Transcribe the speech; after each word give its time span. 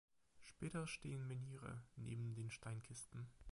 Später 0.39 0.87
stehen 0.87 1.27
Menhire 1.27 1.83
neben 1.95 2.33
den 2.33 2.49
Steinkisten. 2.49 3.29